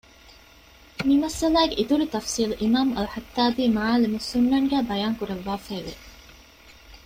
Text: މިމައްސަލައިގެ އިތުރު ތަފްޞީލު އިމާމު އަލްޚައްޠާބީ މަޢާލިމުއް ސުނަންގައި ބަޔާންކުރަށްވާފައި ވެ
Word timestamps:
މިމައްސަލައިގެ 1.07 1.75
އިތުރު 1.79 2.05
ތަފްޞީލު 2.13 2.53
އިމާމު 2.61 2.91
އަލްޚައްޠާބީ 2.99 3.63
މަޢާލިމުއް 3.75 4.27
ސުނަންގައި 4.29 4.87
ބަޔާންކުރަށްވާފައި 4.89 5.83
ވެ 5.85 5.93